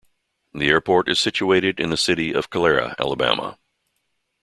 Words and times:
The 0.51 0.67
airport 0.69 1.07
is 1.09 1.19
situated 1.19 1.79
in 1.79 1.91
the 1.91 1.95
city 1.95 2.33
of 2.33 2.49
Calera, 2.49 2.95
Alabama. 2.97 3.59